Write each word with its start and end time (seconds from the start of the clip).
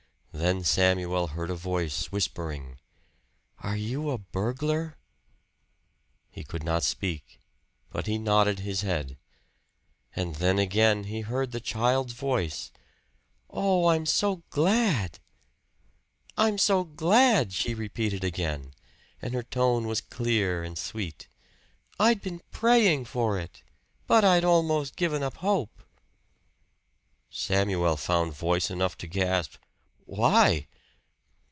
Then 0.33 0.63
Samuel 0.63 1.27
heard 1.27 1.51
a 1.51 1.55
voice 1.55 2.07
whispering: 2.11 2.79
"Are 3.59 3.75
you 3.77 4.09
a 4.09 4.17
burglar?" 4.17 4.97
He 6.31 6.43
could 6.43 6.63
not 6.63 6.81
speak, 6.83 7.39
but 7.91 8.07
he 8.07 8.17
nodded 8.17 8.59
his 8.59 8.81
head. 8.81 9.19
And 10.15 10.35
then 10.35 10.57
again 10.57 11.03
he 11.03 11.21
heard 11.21 11.51
the 11.51 11.59
child's 11.59 12.13
voice: 12.13 12.71
"Oh, 13.51 13.87
I'm 13.89 14.07
so 14.07 14.37
glad!" 14.49 15.19
"I'm 16.35 16.57
so 16.57 16.85
glad!" 16.85 17.53
she 17.53 17.75
repeated 17.75 18.23
again, 18.23 18.73
and 19.21 19.35
her 19.35 19.43
tone 19.43 19.85
was 19.85 20.01
clear 20.01 20.63
and 20.63 20.75
sweet. 20.75 21.27
"I'd 21.99 22.21
been 22.21 22.41
praying 22.49 23.05
for 23.05 23.37
it! 23.37 23.61
But 24.07 24.23
I'd 24.25 24.45
almost 24.45 24.95
given 24.95 25.21
up 25.21 25.37
hope!" 25.37 25.83
Samuel 27.29 27.95
found 27.97 28.33
voice 28.33 28.71
enough 28.71 28.97
to 28.99 29.07
gasp, 29.07 29.57
"Why?" 30.05 30.67